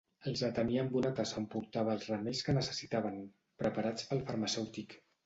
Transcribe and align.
Els 0.29 0.41
atenia 0.45 0.79
amb 0.85 0.95
una 1.01 1.11
tassa 1.19 1.35
on 1.41 1.45
portava 1.55 1.93
els 1.97 2.07
remeis 2.13 2.41
que 2.47 2.55
necessitaven, 2.59 3.21
preparats 3.65 4.09
pel 4.13 4.25
farmacèutic. 4.31 4.97